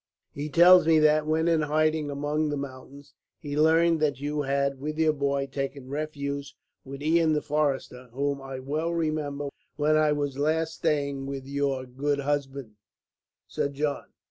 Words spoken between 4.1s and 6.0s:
you had, with your boy, taken